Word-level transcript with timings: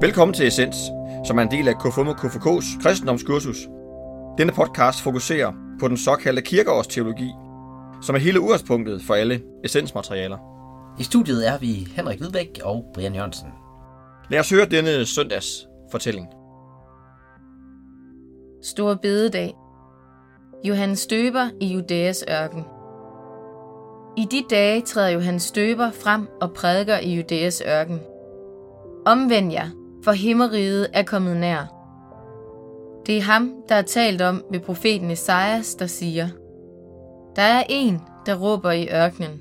Velkommen 0.00 0.34
til 0.34 0.46
Essens, 0.46 0.76
som 1.26 1.38
er 1.38 1.42
en 1.42 1.50
del 1.50 1.68
af 1.68 1.74
KFUM 1.78 2.08
og 2.08 2.14
KFK's 2.14 2.82
kristendomskursus. 2.82 3.56
Denne 4.38 4.52
podcast 4.52 5.02
fokuserer 5.02 5.52
på 5.80 5.88
den 5.88 5.96
såkaldte 5.96 6.42
kirkeårsteologi, 6.42 7.30
som 8.02 8.14
er 8.14 8.18
hele 8.18 8.40
udgangspunktet 8.40 9.02
for 9.02 9.14
alle 9.14 9.40
essensmaterialer. 9.64 10.38
I 10.98 11.02
studiet 11.02 11.48
er 11.48 11.58
vi 11.58 11.88
Henrik 11.96 12.18
Hvidbæk 12.18 12.60
og 12.64 12.84
Brian 12.94 13.14
Jørgensen. 13.14 13.48
Lad 14.30 14.40
os 14.40 14.50
høre 14.50 14.66
denne 14.66 15.06
søndags 15.06 15.68
fortælling. 15.90 16.26
Stor 18.62 18.94
bededag. 18.94 19.54
Johannes 20.64 20.98
Støber 20.98 21.48
i 21.60 21.66
Judæas 21.66 22.24
ørken. 22.30 22.64
I 24.16 24.24
de 24.30 24.44
dage 24.50 24.80
træder 24.80 25.08
Johannes 25.08 25.42
Støber 25.42 25.90
frem 25.90 26.28
og 26.40 26.52
prædiker 26.52 26.98
i 26.98 27.16
Judæas 27.16 27.62
ørken. 27.66 28.00
Omvend 29.06 29.52
jer, 29.52 29.70
for 30.04 30.12
himmeriget 30.12 30.86
er 30.92 31.02
kommet 31.02 31.36
nær. 31.36 31.74
Det 33.06 33.16
er 33.16 33.22
ham, 33.22 33.54
der 33.68 33.74
er 33.74 33.82
talt 33.82 34.22
om 34.22 34.44
ved 34.50 34.60
profeten 34.60 35.10
Esajas, 35.10 35.74
der 35.74 35.86
siger, 35.86 36.28
Der 37.36 37.42
er 37.42 37.62
en, 37.68 38.00
der 38.26 38.34
råber 38.34 38.70
i 38.70 38.88
ørkenen. 38.92 39.40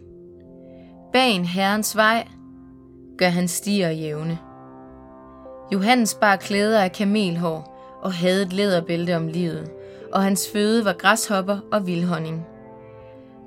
Bag 1.13 1.31
en 1.31 1.45
herrens 1.45 1.95
vej 1.95 2.27
gør 3.17 3.27
han 3.27 3.47
stier 3.47 3.89
jævne. 3.89 4.39
Johannes 5.73 6.13
bar 6.13 6.35
klæder 6.35 6.79
af 6.79 6.91
kamelhår 6.91 7.77
og 8.01 8.13
havde 8.13 8.41
et 8.41 8.53
læderbælte 8.53 9.15
om 9.15 9.27
livet, 9.27 9.71
og 10.13 10.23
hans 10.23 10.49
føde 10.53 10.85
var 10.85 10.93
græshopper 10.93 11.57
og 11.71 11.87
vildhonning. 11.87 12.45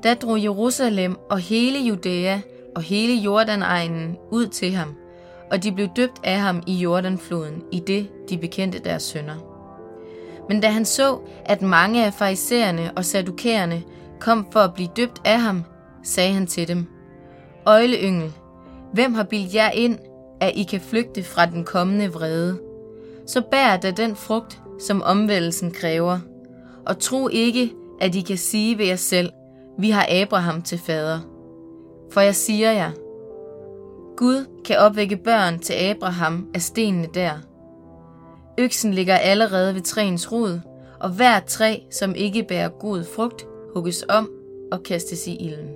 Da 0.02 0.14
drog 0.14 0.42
Jerusalem 0.42 1.16
og 1.30 1.38
hele 1.38 1.78
Judæa 1.78 2.40
og 2.76 2.82
hele 2.82 3.14
Jordanegnen 3.14 4.16
ud 4.30 4.46
til 4.46 4.72
ham, 4.72 4.94
og 5.50 5.62
de 5.62 5.72
blev 5.72 5.88
døbt 5.96 6.20
af 6.24 6.38
ham 6.38 6.62
i 6.66 6.74
Jordanfloden, 6.74 7.62
i 7.72 7.80
det 7.80 8.08
de 8.30 8.38
bekendte 8.38 8.78
deres 8.78 9.02
sønder. 9.02 9.34
Men 10.48 10.60
da 10.60 10.68
han 10.68 10.84
så, 10.84 11.18
at 11.44 11.62
mange 11.62 12.06
af 12.06 12.14
farisæerne 12.14 12.92
og 12.96 13.04
sadukæerne 13.04 13.82
kom 14.20 14.46
for 14.52 14.60
at 14.60 14.74
blive 14.74 14.88
døbt 14.96 15.20
af 15.24 15.40
ham, 15.40 15.64
sagde 16.02 16.32
han 16.32 16.46
til 16.46 16.68
dem, 16.68 16.86
Øjleyngel, 17.66 18.32
hvem 18.92 19.14
har 19.14 19.24
bildt 19.24 19.54
jer 19.54 19.70
ind, 19.70 19.98
at 20.40 20.52
I 20.54 20.62
kan 20.62 20.80
flygte 20.80 21.22
fra 21.22 21.46
den 21.46 21.64
kommende 21.64 22.12
vrede? 22.12 22.58
Så 23.26 23.40
bær 23.50 23.76
da 23.76 23.90
den 23.90 24.16
frugt, 24.16 24.60
som 24.80 25.02
omvældelsen 25.02 25.70
kræver, 25.70 26.18
og 26.86 26.98
tro 26.98 27.28
ikke, 27.28 27.72
at 28.00 28.14
I 28.14 28.20
kan 28.20 28.36
sige 28.36 28.78
ved 28.78 28.86
jer 28.86 28.96
selv, 28.96 29.30
vi 29.78 29.90
har 29.90 30.06
Abraham 30.10 30.62
til 30.62 30.78
fader. 30.78 31.20
For 32.12 32.20
jeg 32.20 32.34
siger 32.34 32.72
jer, 32.72 32.90
Gud 34.20 34.62
kan 34.64 34.78
opvække 34.78 35.16
børn 35.16 35.58
til 35.58 35.72
Abraham 35.72 36.50
af 36.54 36.62
stenene 36.62 37.08
der. 37.14 37.32
Øksen 38.58 38.94
ligger 38.94 39.16
allerede 39.16 39.74
ved 39.74 39.82
træens 39.82 40.32
rod, 40.32 40.60
og 41.00 41.10
hver 41.10 41.40
træ, 41.40 41.78
som 41.90 42.14
ikke 42.14 42.44
bærer 42.48 42.68
god 42.68 43.04
frugt, 43.04 43.46
hugges 43.74 44.04
om 44.08 44.30
og 44.72 44.82
kastes 44.82 45.26
i 45.26 45.36
ilden. 45.36 45.68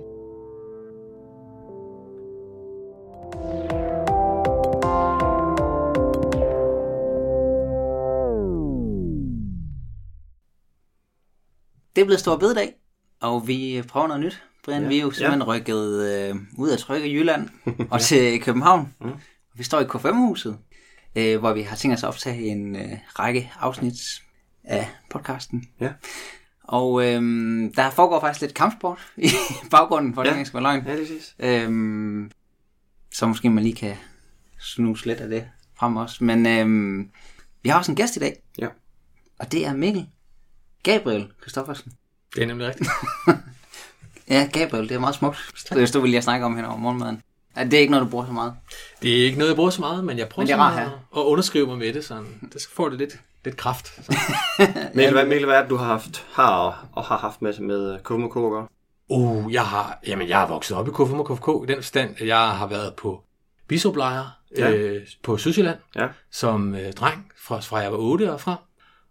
Det 11.95 12.05
blev 12.05 12.17
stor 12.17 12.37
bededag, 12.37 12.73
og 13.25 13.47
vi 13.47 13.83
prøver 13.87 14.07
noget 14.07 14.23
nyt. 14.23 14.43
Brian, 14.65 14.81
ja. 14.81 14.87
vi 14.87 14.97
er 14.97 15.01
jo 15.01 15.11
simpelthen 15.11 15.41
ja. 15.41 15.47
rykket 15.47 16.03
øh, 16.29 16.35
ud 16.57 16.69
af 16.69 16.77
trykke 16.77 17.13
Jylland 17.13 17.49
og 17.91 18.01
til 18.01 18.41
København. 18.41 18.93
Mm. 19.01 19.11
Vi 19.55 19.63
står 19.63 19.79
i 19.79 19.83
K5-huset, 19.83 20.57
øh, 21.15 21.39
hvor 21.39 21.53
vi 21.53 21.61
har 21.61 21.75
tænkt 21.75 21.97
os 21.97 22.03
at 22.03 22.07
optage 22.07 22.41
en 22.41 22.75
øh, 22.75 22.91
række 23.19 23.51
afsnit 23.59 23.93
af 24.63 24.89
podcasten. 25.09 25.63
Ja. 25.79 25.89
Og 26.63 27.03
øh, 27.05 27.21
der 27.75 27.89
foregår 27.89 28.19
faktisk 28.19 28.41
lidt 28.41 28.53
kampsport 28.53 28.99
i 29.17 29.29
baggrunden, 29.71 30.13
for 30.13 30.23
Ja. 30.23 30.43
skal 30.43 30.53
være 30.53 30.63
løgn. 30.63 30.85
Ja, 30.85 30.91
det 30.91 30.99
er 30.99 31.03
præcis. 31.03 31.35
Øhm, 31.39 32.31
så 33.13 33.27
måske 33.27 33.49
man 33.49 33.63
lige 33.63 33.75
kan 33.75 33.95
snuse 34.59 35.05
lidt 35.05 35.19
af 35.19 35.29
det 35.29 35.47
frem 35.77 35.95
også. 35.95 36.23
Men 36.23 36.45
øhm, 36.45 37.09
vi 37.63 37.69
har 37.69 37.77
også 37.77 37.91
en 37.91 37.95
gæst 37.95 38.15
i 38.15 38.19
dag, 38.19 38.41
Ja. 38.59 38.67
og 39.39 39.51
det 39.51 39.65
er 39.65 39.73
Mikkel 39.73 40.07
Gabriel 40.83 41.27
Kristoffersen. 41.41 41.91
Det 42.35 42.43
er 42.43 42.47
nemlig 42.47 42.67
rigtigt. 42.67 42.89
Ja, 44.29 44.49
Gabriel, 44.53 44.89
det 44.89 44.95
er 44.95 44.99
meget 44.99 45.15
smukt. 45.15 45.37
Det 45.69 45.89
stod 45.89 46.01
vi 46.01 46.07
lige 46.07 46.17
at 46.17 46.23
snakke 46.23 46.45
om 46.45 46.55
hen 46.55 46.65
over 46.65 46.77
morgenmaden. 46.77 47.21
Det 47.55 47.73
er 47.73 47.79
ikke 47.79 47.91
noget, 47.91 48.05
du 48.05 48.09
bruger 48.09 48.25
så 48.25 48.31
meget. 48.31 48.53
Det 49.01 49.19
er 49.19 49.25
ikke 49.25 49.37
noget, 49.37 49.49
jeg 49.49 49.55
bruger 49.55 49.69
så 49.69 49.81
meget, 49.81 50.03
men 50.03 50.17
jeg 50.17 50.29
prøver 50.29 50.47
Men 50.47 50.59
rart 50.59 50.79
at, 50.79 50.87
at 51.17 51.21
underskrive 51.21 51.67
mig 51.67 51.77
med 51.77 51.93
det, 51.93 52.05
sådan. 52.05 52.49
Det 52.53 52.61
får 52.73 52.89
det 52.89 52.97
lidt, 52.97 53.19
lidt 53.45 53.57
kraft. 53.57 53.99
Mikkel, 54.93 55.13
hvad, 55.13 55.25
Mikkel, 55.25 55.45
hvad 55.45 55.55
er 55.55 55.61
det, 55.61 55.69
du 55.69 55.75
har 55.75 55.85
haft, 55.85 56.25
har 56.33 56.49
og, 56.55 56.73
og 56.91 57.03
har 57.03 57.17
haft 57.17 57.41
med, 57.41 57.59
med 57.59 57.99
KMK 58.03 58.23
at 58.37 58.51
gøre? 58.51 58.67
Uh, 59.09 59.53
jeg 59.53 59.65
har, 59.65 59.99
jamen, 60.07 60.27
jeg 60.29 60.37
har 60.39 60.47
vokset 60.47 60.77
op 60.77 60.87
i 60.87 60.91
KFM 60.91 61.19
og 61.19 61.35
KFK 61.37 61.69
i 61.69 61.73
den 61.73 61.77
forstand, 61.77 62.15
at 62.17 62.27
jeg 62.27 62.49
har 62.49 62.67
været 62.67 62.93
på 62.95 63.21
bisoplejer 63.67 64.25
Ja. 64.57 64.71
øh, 64.71 65.01
på 65.23 65.37
Sydsjælland 65.37 65.77
Ja. 65.95 66.07
som 66.31 66.75
øh, 66.75 66.93
dreng, 66.93 67.31
fra, 67.45 67.59
fra 67.59 67.77
jeg 67.77 67.91
var 67.91 67.97
8 67.97 68.33
og 68.33 68.41
frem. 68.41 68.57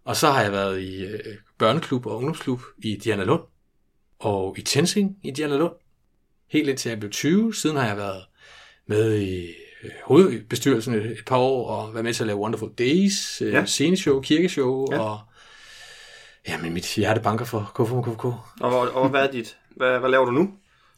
Og 0.05 0.15
så 0.15 0.31
har 0.31 0.41
jeg 0.41 0.51
været 0.51 0.81
i 0.81 1.05
øh, 1.05 1.19
børneklub 1.57 2.05
og 2.05 2.17
ungdomsklub 2.17 2.61
i 2.77 2.95
Diana 3.03 3.23
Lund, 3.23 3.41
og 4.19 4.55
i 4.57 4.61
Tensing 4.61 5.17
i 5.23 5.31
Diana 5.31 5.57
Lund, 5.57 5.73
helt 6.51 6.69
indtil 6.69 6.89
jeg 6.89 6.99
blev 6.99 7.11
20. 7.11 7.55
Siden 7.55 7.75
har 7.77 7.87
jeg 7.87 7.97
været 7.97 8.23
med 8.87 9.15
i 9.15 9.45
øh, 9.83 9.91
hovedbestyrelsen 10.03 10.93
et, 10.93 11.17
par 11.27 11.37
år, 11.37 11.69
og 11.69 11.93
været 11.93 12.03
med 12.05 12.13
til 12.13 12.23
at 12.23 12.27
lave 12.27 12.39
Wonderful 12.39 12.71
Days, 12.77 13.41
øh, 13.41 13.53
Ja. 13.53 13.59
ja. 13.59 13.65
sceneshow, 13.65 14.21
kirkeshow, 14.21 14.85
Ja. 14.91 14.95
ja. 14.95 15.01
og 15.01 15.19
jamen, 16.47 16.73
mit 16.73 16.95
hjerte 16.95 17.21
banker 17.21 17.45
for 17.45 17.71
KFM 17.75 17.93
og 17.93 18.03
KFK. 18.05 18.25
Og, 18.25 18.39
og, 18.61 18.91
og 18.91 19.09
hvad 19.09 19.21
er 19.27 19.31
dit? 19.31 19.57
Hvad, 19.75 19.99
hvad 19.99 20.09
laver 20.09 20.25
du 20.25 20.31
nu? 20.31 20.49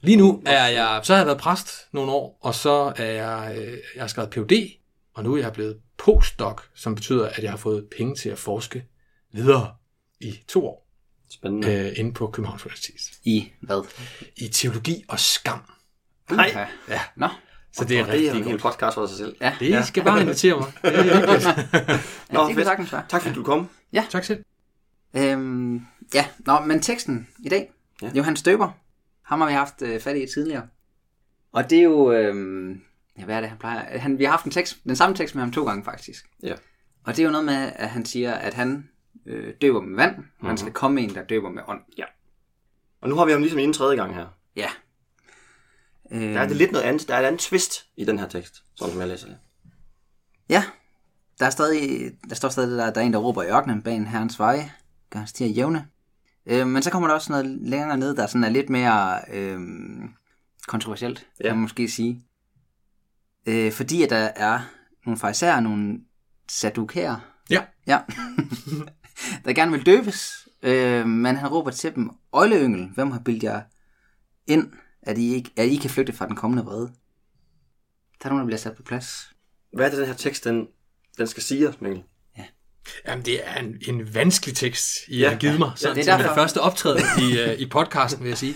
Lige 0.02 0.18
nu 0.18 0.44
er 0.46 0.68
jeg, 0.68 1.00
så 1.04 1.14
har 1.14 1.20
jeg 1.20 1.28
været 1.28 1.40
præst 1.40 1.70
nogle 1.92 2.12
år, 2.12 2.38
og 2.42 2.56
så 2.56 2.94
er 2.96 3.12
jeg, 3.12 3.56
øh, 3.58 3.78
jeg 3.96 4.04
har 4.04 4.08
skrevet 4.08 4.30
PhD, 4.30 4.54
og 5.14 5.24
nu 5.24 5.34
er 5.34 5.38
jeg 5.42 5.54
blevet 5.54 5.78
postdoc, 5.98 6.62
som 6.76 6.96
betyder, 6.96 7.30
at 7.30 7.44
jeg 7.44 7.50
har 7.52 7.58
fået 7.58 7.88
penge 7.98 8.16
til 8.16 8.30
at 8.30 8.38
forske 8.38 8.86
videre 9.38 9.76
i 10.20 10.40
to 10.48 10.68
år 10.68 10.88
Spændende. 11.30 11.74
øh, 11.88 11.94
inde 12.00 12.14
på 12.14 12.28
Københavns 12.28 12.66
Universitet. 12.66 13.02
I 13.24 13.52
hvad? 13.62 13.88
I 14.38 14.48
teologi 14.48 15.04
og 15.08 15.20
skam. 15.20 15.60
Nej. 16.32 16.48
Okay. 16.50 16.66
Ja, 16.90 17.02
Nå, 17.16 17.28
så 17.72 17.86
det 17.86 18.00
er 18.00 18.02
Og 18.04 18.08
det 18.12 18.14
er 18.14 18.14
rigtig 18.14 18.42
en 18.42 18.44
hel 18.44 18.60
podcast 18.60 18.94
for 18.96 19.06
sig 19.06 19.18
selv. 19.18 19.36
ja. 19.42 19.56
Det 19.60 19.70
ja. 19.70 19.84
skal 19.84 20.04
bare 20.04 20.22
invitere 20.22 20.60
mig. 20.60 20.72
Det 20.82 20.96
er 21.00 21.04
hyggeligt. 21.04 21.46
ja 22.32 22.34
Nå, 22.34 22.50
det 22.50 22.66
sagtens. 22.66 22.90
Tak 23.10 23.22
fordi 23.22 23.36
du 23.36 23.44
kom. 23.44 23.70
tak 24.10 24.24
selv. 24.24 24.44
Øhm, 25.14 25.82
ja, 26.14 26.28
Nå, 26.40 26.60
men 26.60 26.82
teksten 26.82 27.28
i 27.44 27.50
dag. 27.50 27.72
Ja. 28.02 28.08
Ja. 28.08 28.14
Johannes 28.16 28.40
Støber. 28.40 28.72
Ham 29.24 29.42
har 29.42 29.48
vi 29.48 29.54
haft 29.54 29.82
øh, 29.82 30.00
fat 30.00 30.18
i 30.18 30.26
tidligere. 30.34 30.68
Og 31.52 31.70
det 31.70 31.78
er 31.80 31.84
jo... 31.84 32.12
Øhm, 32.12 32.82
ja, 33.20 33.26
hvad 33.26 33.36
er 33.36 33.40
det, 33.42 33.50
han 33.50 33.58
plejer? 33.58 34.00
Han, 34.00 34.20
vi 34.20 34.24
har 34.24 34.32
haft 34.32 34.46
en 34.46 34.52
tekst, 34.52 34.78
den 34.84 34.96
samme 34.96 35.16
tekst 35.16 35.36
med 35.36 35.44
ham 35.44 35.52
to 35.52 35.66
gange, 35.66 35.84
faktisk. 35.84 36.26
Ja. 36.44 36.54
Og 37.04 37.16
det 37.16 37.20
er 37.20 37.26
jo 37.26 37.32
noget 37.32 37.46
med, 37.46 37.72
at 37.76 37.90
han 37.90 38.06
siger, 38.06 38.34
at 38.34 38.54
han 38.54 38.90
øh, 39.28 39.54
døber 39.62 39.82
med 39.82 39.96
vand. 39.96 40.18
Mm-hmm. 40.18 40.48
Han 40.48 40.58
skal 40.58 40.74
komme 40.74 41.02
en, 41.02 41.16
der 41.16 41.24
døber 41.24 41.50
med 41.50 41.62
ånd. 41.68 41.82
Og 43.02 43.10
nu 43.10 43.16
har 43.16 43.26
vi 43.26 43.32
ham 43.32 43.42
ligesom 43.42 43.60
en 43.60 43.74
tredje 43.74 43.96
gang 43.96 44.16
her. 44.16 44.28
Ja. 44.56 44.68
Øh, 46.12 46.22
Der 46.22 46.40
er 46.42 46.48
det 46.48 46.58
lidt 46.58 46.72
noget 46.72 46.86
andet. 46.86 47.08
Der 47.08 47.16
er 47.16 47.20
et 47.20 47.26
andet 47.26 47.42
twist 47.42 47.86
i 47.98 48.06
den 48.06 48.20
her 48.20 48.28
tekst, 48.28 48.64
sådan 48.76 48.92
som 48.92 49.00
jeg 49.02 49.08
læser 49.10 49.28
det. 49.28 49.38
Ja. 50.50 50.64
Der, 51.40 51.46
er 51.46 51.50
stadig, 51.50 52.12
der 52.30 52.36
står 52.36 52.50
stadig, 52.50 52.78
der, 52.78 52.94
der 52.94 53.02
er 53.02 53.06
en, 53.06 53.14
der 53.14 53.20
råber 53.20 53.44
i 53.44 53.48
ørkenen 53.48 53.82
bag 53.82 53.96
en 53.96 54.08
herrens 54.08 54.40
veje. 54.40 54.72
Gør 55.10 55.20
hans 55.20 55.30
stier 55.30 55.48
jævne. 55.48 55.88
Øh, 56.46 56.68
men 56.68 56.84
så 56.84 56.92
kommer 56.92 57.08
der 57.08 57.16
også 57.16 57.32
noget 57.32 57.46
længere 57.46 57.98
ned, 57.98 58.16
der 58.16 58.28
sådan 58.28 58.44
er 58.44 58.50
lidt 58.50 58.70
mere 58.70 59.20
øh, 59.34 59.60
kontroversielt, 60.68 61.28
ja. 61.40 61.44
Ja. 61.46 61.50
kan 61.50 61.56
man 61.58 61.62
måske 61.62 61.88
sige. 61.90 62.24
Øh, 63.46 63.72
fordi 63.72 64.04
at 64.04 64.10
der 64.10 64.18
er 64.36 64.60
nogle 65.06 65.20
farisæer, 65.20 65.60
nogle 65.60 66.00
sadukærer, 66.50 67.20
Ja. 67.50 67.64
ja, 67.88 68.00
der 69.46 69.54
gerne 69.54 69.72
vil 69.72 69.86
døbes, 69.86 70.48
øh, 70.64 71.06
men 71.08 71.36
han 71.36 71.48
råber 71.50 71.72
til 71.72 71.96
dem, 71.96 72.10
Øjleyngel, 72.34 72.90
hvem 72.96 73.12
har 73.12 73.20
bildt 73.20 73.44
jer 73.44 73.62
ind, 74.48 74.72
at 75.02 75.18
I, 75.18 75.34
ikke, 75.34 75.52
at 75.58 75.66
I 75.68 75.76
kan 75.76 75.90
flygte 75.90 76.14
fra 76.14 76.28
den 76.28 76.36
kommende 76.36 76.64
vrede? 76.64 76.92
Der 78.24 78.26
er 78.26 78.30
nogen, 78.30 78.40
der 78.40 78.46
bliver 78.46 78.58
sat 78.60 78.76
på 78.76 78.84
plads. 78.84 79.34
Hvad 79.74 79.86
er 79.86 79.90
det, 79.90 80.00
den 80.00 80.08
her 80.08 80.14
tekst, 80.14 80.44
den, 80.44 80.68
den 81.18 81.28
skal 81.28 81.44
sige 81.44 81.70
os, 81.70 81.82
Mikkel? 81.82 82.04
Jamen, 83.08 83.26
det 83.26 83.48
er 83.50 83.56
en, 83.56 83.76
en 83.88 84.14
vanskelig 84.14 84.56
tekst, 84.56 84.88
I 85.08 85.20
Ja. 85.20 85.30
har 85.30 85.38
givet 85.38 85.60
mig. 85.60 85.72
Sådan, 85.76 85.96
det 85.96 86.02
er 86.02 86.06
det 86.06 86.24
er 86.24 86.28
derfor. 86.28 86.42
første 86.42 86.62
optræden 86.62 87.02
i, 87.24 87.44
uh, 87.54 87.60
i 87.60 87.66
podcasten, 87.66 88.24
vil 88.24 88.30
jeg 88.30 88.38
sige. 88.38 88.56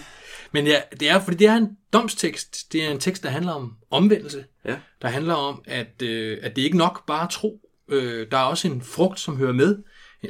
Men 0.51 0.67
ja, 0.67 0.81
det 0.99 1.09
er, 1.09 1.19
fordi 1.19 1.37
det 1.37 1.47
er 1.47 1.55
en 1.55 1.77
domstekst. 1.93 2.73
Det 2.73 2.85
er 2.85 2.89
en 2.89 2.99
tekst, 2.99 3.23
der 3.23 3.29
handler 3.29 3.51
om 3.51 3.75
omvendelse. 3.91 4.45
Ja. 4.65 4.75
Der 5.01 5.07
handler 5.07 5.33
om, 5.33 5.61
at, 5.65 6.01
øh, 6.01 6.37
at 6.41 6.55
det 6.55 6.61
ikke 6.61 6.77
nok 6.77 7.05
bare 7.07 7.27
tro. 7.31 7.59
Øh, 7.89 8.27
der 8.31 8.37
er 8.37 8.43
også 8.43 8.67
en 8.67 8.81
frugt, 8.81 9.19
som 9.19 9.37
hører 9.37 9.53
med. 9.53 9.77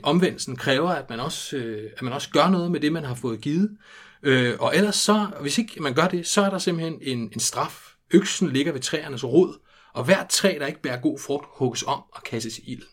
Omvendelsen 0.03 0.55
kræver, 0.55 0.89
at 0.89 1.09
man 1.09 1.19
også, 1.19 1.57
øh, 1.57 1.91
at 1.97 2.01
man 2.01 2.13
også 2.13 2.29
gør 2.29 2.49
noget 2.49 2.71
med 2.71 2.79
det, 2.79 2.93
man 2.93 3.03
har 3.03 3.15
fået 3.15 3.41
givet. 3.41 3.77
Øh, 4.23 4.55
og 4.59 4.75
ellers 4.75 4.95
så, 4.95 5.27
hvis 5.41 5.57
ikke 5.57 5.81
man 5.81 5.93
gør 5.93 6.07
det, 6.07 6.27
så 6.27 6.41
er 6.41 6.49
der 6.49 6.57
simpelthen 6.57 6.97
en, 7.01 7.19
en 7.33 7.39
straf. 7.39 7.87
Øksen 8.13 8.51
ligger 8.51 8.71
ved 8.71 8.81
træernes 8.81 9.23
rod, 9.23 9.59
Og 9.93 10.03
hvert 10.03 10.29
træ, 10.29 10.57
der 10.59 10.67
ikke 10.67 10.81
bærer 10.81 11.01
god 11.01 11.19
frugt, 11.19 11.45
hugges 11.51 11.83
om 11.83 12.03
og 12.11 12.23
kastes 12.23 12.57
i 12.57 12.61
ilden. 12.71 12.87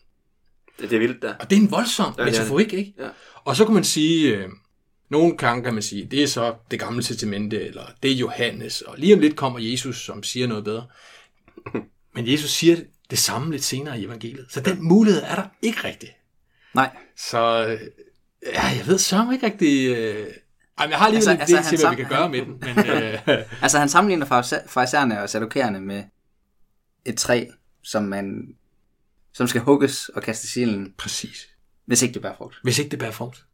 Det, 0.79 0.89
det 0.89 0.95
er 0.95 0.99
vildt, 0.99 1.21
der. 1.21 1.33
Og 1.39 1.49
det 1.49 1.57
er 1.57 1.61
en 1.61 1.71
voldsom 1.71 2.13
Ja, 2.17 2.25
metaforik, 2.25 2.73
ikke? 2.73 2.93
Ja. 2.99 3.09
Og 3.43 3.55
så 3.55 3.65
kan 3.65 3.73
man 3.73 3.83
sige, 3.83 4.35
øh, 4.37 4.49
nogle 5.09 5.37
gange 5.37 5.63
kan 5.63 5.73
man 5.73 5.83
sige, 5.83 6.05
det 6.05 6.23
er 6.23 6.27
så 6.27 6.55
det 6.71 6.79
gamle 6.79 7.03
testamente, 7.03 7.67
eller 7.67 7.83
det 8.03 8.11
er 8.11 8.15
Johannes, 8.15 8.81
og 8.81 8.97
lige 8.97 9.13
om 9.13 9.19
lidt 9.19 9.35
kommer 9.35 9.59
Jesus, 9.59 10.05
som 10.05 10.23
siger 10.23 10.47
noget 10.47 10.63
bedre. 10.63 10.87
Men 12.15 12.31
Jesus 12.31 12.51
siger 12.51 12.77
det 13.09 13.19
samme 13.19 13.51
lidt 13.51 13.63
senere 13.63 13.99
i 13.99 14.05
evangeliet. 14.05 14.45
Så 14.49 14.61
den 14.61 14.83
mulighed 14.83 15.21
er 15.21 15.35
der 15.35 15.43
ikke 15.61 15.83
rigtigt. 15.83 16.11
Nej. 16.75 16.97
Så 17.17 17.39
ja, 18.53 18.65
jeg 18.65 18.83
ved 18.87 18.97
så 18.97 19.29
ikke 19.33 19.45
rigtig... 19.45 19.89
Øh, 19.97 20.27
ej, 20.77 20.85
men 20.85 20.91
jeg 20.91 20.99
har 20.99 21.07
lige 21.09 21.15
Altså- 21.15 21.31
altså, 21.31 21.55
altså, 21.55 21.55
lidt 21.55 21.65
han 21.65 21.77
til, 21.77 21.87
hvad 21.87 21.95
vi 21.95 22.01
kan 22.03 22.09
gøre 22.11 22.29
med 22.29 22.41
den. 22.41 22.75
Men, 22.75 22.85
øh, 23.37 23.43
Altså 23.63 23.79
han 23.79 23.89
sammenligner 23.89 24.25
farisæerne 24.67 25.21
og 25.21 25.29
sadukærerne 25.29 25.81
med 25.81 26.03
et 27.05 27.17
træ, 27.17 27.45
som 27.83 28.03
man 28.03 28.47
som 29.33 29.47
skal 29.47 29.61
hugges 29.61 30.09
og 30.09 30.21
kastes 30.23 30.55
i 30.55 30.61
ilden, 30.61 30.93
præcis. 30.97 31.47
hvis 31.85 32.01
ikke 32.01 32.13
det 32.13 32.21
bærer 32.21 32.35
frugt. 32.35 32.55
Hvis 32.63 32.79
ikke 32.79 32.91
det 32.91 32.99
bærer 32.99 33.11
frugt. 33.11 33.45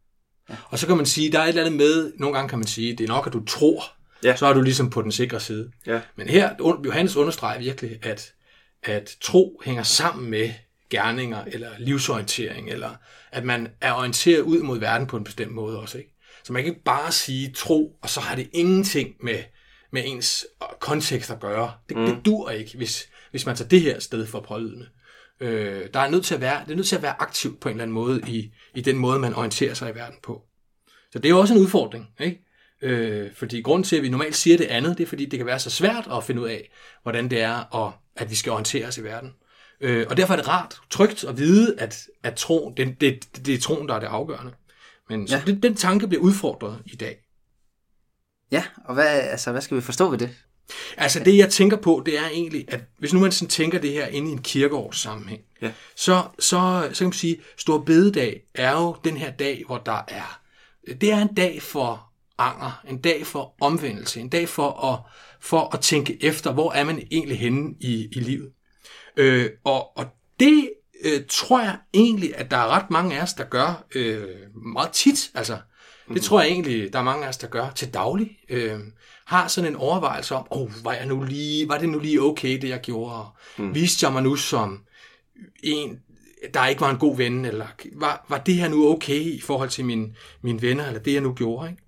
Ja. 0.50 0.54
Og 0.68 0.78
så 0.78 0.86
kan 0.86 0.96
man 0.96 1.06
sige, 1.06 1.32
der 1.32 1.38
er 1.38 1.42
et 1.44 1.48
eller 1.48 1.64
andet 1.64 1.76
med, 1.78 2.12
nogle 2.18 2.36
gange 2.36 2.48
kan 2.48 2.58
man 2.58 2.66
sige, 2.66 2.96
det 2.96 3.04
er 3.04 3.08
nok, 3.08 3.26
at 3.26 3.32
du 3.32 3.44
tror, 3.44 3.82
Ja. 4.24 4.36
så 4.36 4.46
er 4.46 4.52
du 4.52 4.62
ligesom 4.62 4.90
på 4.90 5.02
den 5.02 5.12
sikre 5.12 5.40
side. 5.40 5.70
Ja. 5.86 6.00
Men 6.16 6.28
her, 6.28 6.54
Johannes 6.84 7.16
understreger 7.16 7.58
virkelig, 7.60 7.98
at, 8.06 8.32
at 8.82 9.16
tro 9.20 9.60
hænger 9.64 9.82
sammen 9.82 10.30
med 10.30 10.50
gerninger, 10.90 11.44
eller 11.44 11.70
livsorientering, 11.78 12.70
eller 12.70 12.90
at 13.32 13.44
man 13.44 13.68
er 13.80 13.92
orienteret 13.92 14.40
ud 14.40 14.62
mod 14.62 14.78
verden 14.78 15.06
på 15.06 15.16
en 15.16 15.24
bestemt 15.24 15.52
måde 15.52 15.80
også. 15.80 15.98
Ikke? 15.98 16.14
Så 16.44 16.52
man 16.52 16.62
kan 16.62 16.72
ikke 16.72 16.84
bare 16.84 17.12
sige 17.12 17.52
tro, 17.52 17.98
og 18.02 18.10
så 18.10 18.20
har 18.20 18.36
det 18.36 18.50
ingenting 18.52 19.14
med, 19.20 19.38
med 19.92 20.02
ens 20.06 20.46
kontekst 20.80 21.30
at 21.30 21.40
gøre. 21.40 21.72
Det, 21.88 21.96
mm. 21.96 22.06
det 22.06 22.24
dur 22.24 22.50
ikke, 22.50 22.76
hvis, 22.76 23.08
hvis 23.30 23.46
man 23.46 23.56
tager 23.56 23.68
det 23.68 23.80
her 23.80 23.98
sted 23.98 24.26
for 24.26 24.40
pålydende. 24.40 24.88
Øh, 25.40 25.88
der 25.94 26.00
er 26.00 26.10
nødt 26.10 26.24
til 26.24 26.34
at 26.34 26.40
være, 26.40 26.64
det 26.64 26.72
er 26.72 26.76
nødt 26.76 26.86
til 26.86 26.96
at 26.96 27.02
være 27.02 27.20
aktivt 27.20 27.60
på 27.60 27.68
en 27.68 27.72
eller 27.74 27.82
anden 27.82 27.94
måde 27.94 28.20
i, 28.28 28.52
i 28.74 28.80
den 28.80 28.96
måde, 28.96 29.18
man 29.18 29.34
orienterer 29.34 29.74
sig 29.74 29.90
i 29.90 29.94
verden 29.94 30.18
på. 30.22 30.42
Så 31.12 31.18
det 31.18 31.24
er 31.24 31.30
jo 31.30 31.40
også 31.40 31.54
en 31.54 31.60
udfordring, 31.60 32.08
ikke? 32.20 32.40
Øh, 32.82 33.34
fordi 33.34 33.60
grund 33.60 33.84
til, 33.84 33.96
at 33.96 34.02
vi 34.02 34.08
normalt 34.08 34.36
siger 34.36 34.56
det 34.56 34.64
andet, 34.64 34.98
det 34.98 35.04
er, 35.04 35.08
fordi 35.08 35.26
det 35.26 35.38
kan 35.38 35.46
være 35.46 35.58
så 35.58 35.70
svært 35.70 36.08
at 36.12 36.24
finde 36.24 36.42
ud 36.42 36.48
af, 36.48 36.70
hvordan 37.02 37.30
det 37.30 37.40
er, 37.40 37.56
og 37.56 37.92
at 38.16 38.30
vi 38.30 38.34
skal 38.34 38.52
orientere 38.52 38.86
os 38.86 38.98
i 38.98 39.04
verden. 39.04 39.32
Øh, 39.80 40.06
og 40.10 40.16
derfor 40.16 40.32
er 40.32 40.36
det 40.36 40.48
rart, 40.48 40.80
trygt 40.90 41.24
at 41.24 41.38
vide, 41.38 41.74
at, 41.80 42.06
at 42.22 42.34
troen, 42.34 42.76
det, 42.76 43.00
det, 43.00 43.46
det 43.46 43.54
er 43.54 43.58
troen, 43.58 43.88
der 43.88 43.94
er 43.94 44.00
det 44.00 44.06
afgørende. 44.06 44.52
Men 45.08 45.28
så 45.28 45.36
Ja. 45.36 45.42
det, 45.46 45.62
den 45.62 45.74
tanke 45.74 46.08
bliver 46.08 46.22
udfordret 46.22 46.82
i 46.86 46.96
dag. 46.96 47.16
Ja, 48.52 48.64
og 48.84 48.94
hvad, 48.94 49.06
altså, 49.20 49.50
hvad 49.52 49.60
skal 49.60 49.76
vi 49.76 49.80
forstå 49.82 50.10
ved 50.10 50.18
det? 50.18 50.30
Altså 50.96 51.24
det, 51.24 51.36
jeg 51.36 51.50
tænker 51.50 51.76
på, 51.76 52.02
det 52.06 52.18
er 52.18 52.28
egentlig, 52.28 52.64
at 52.68 52.80
hvis 52.98 53.12
nu 53.12 53.20
man 53.20 53.32
sådan 53.32 53.48
tænker 53.50 53.78
det 53.78 53.92
her 53.92 54.06
inde 54.06 54.28
i 54.28 54.32
en 54.32 54.42
kirkeårs 54.42 54.98
sammenhæng, 54.98 55.42
Ja. 55.62 55.72
så, 55.96 56.22
så, 56.38 56.88
så 56.92 56.98
kan 56.98 57.06
man 57.06 57.12
sige, 57.12 57.36
Stor 57.56 57.78
Bededag 57.78 58.42
er 58.54 58.72
jo 58.72 58.96
den 59.04 59.16
her 59.16 59.30
dag, 59.30 59.62
hvor 59.66 59.78
der 59.78 60.04
er, 60.08 60.40
det 61.00 61.12
er 61.12 61.22
en 61.22 61.34
dag 61.34 61.62
for 61.62 62.12
anger, 62.38 62.82
en 62.88 63.00
dag 63.00 63.26
for 63.26 63.54
omvendelse, 63.60 64.20
en 64.20 64.28
dag 64.28 64.48
for 64.48 64.70
at, 64.92 64.98
for 65.40 65.74
at 65.74 65.80
tænke 65.80 66.24
efter, 66.24 66.52
hvor 66.52 66.72
er 66.72 66.84
man 66.84 67.02
egentlig 67.10 67.38
henne 67.38 67.74
i, 67.80 68.08
i 68.12 68.20
livet. 68.20 68.52
Øh, 69.16 69.50
og, 69.64 69.98
og 69.98 70.06
det 70.40 70.70
øh, 71.04 71.20
tror 71.28 71.60
jeg 71.60 71.78
egentlig, 71.94 72.36
at 72.36 72.50
der 72.50 72.56
er 72.56 72.68
ret 72.68 72.90
mange 72.90 73.18
af 73.18 73.22
os, 73.22 73.34
der 73.34 73.44
gør 73.44 73.84
øh, 73.94 74.26
meget 74.74 74.90
tit. 74.90 75.30
Altså, 75.34 75.58
det 76.14 76.22
tror 76.22 76.40
jeg 76.40 76.50
egentlig, 76.50 76.92
der 76.92 76.98
er 76.98 77.02
mange 77.02 77.24
af 77.24 77.28
os, 77.28 77.36
der 77.36 77.46
gør 77.46 77.70
til 77.70 77.94
daglig. 77.94 78.38
Øh, 78.48 78.80
har 79.26 79.48
sådan 79.48 79.70
en 79.70 79.76
overvejelse 79.76 80.34
om, 80.34 80.46
oh, 80.50 80.70
var, 80.84 80.92
jeg 80.92 81.06
nu 81.06 81.22
lige, 81.22 81.68
var 81.68 81.78
det 81.78 81.88
nu 81.88 81.98
lige 81.98 82.22
okay, 82.22 82.60
det 82.60 82.68
jeg 82.68 82.80
gjorde? 82.80 83.26
Mm. 83.58 83.74
Viste 83.74 84.06
jeg 84.06 84.12
mig 84.12 84.22
nu 84.22 84.36
som 84.36 84.82
en, 85.62 85.98
der 86.54 86.66
ikke 86.66 86.80
var 86.80 86.90
en 86.90 86.98
god 86.98 87.16
ven, 87.16 87.44
eller 87.44 87.66
var, 87.92 88.26
var 88.28 88.38
det 88.38 88.54
her 88.54 88.68
nu 88.68 88.88
okay 88.88 89.20
i 89.20 89.40
forhold 89.40 89.68
til 89.68 89.84
mine, 89.84 90.14
mine 90.42 90.62
venner, 90.62 90.86
eller 90.86 91.00
det 91.00 91.12
jeg 91.12 91.20
nu 91.20 91.32
gjorde? 91.32 91.70
Ikke? 91.70 91.82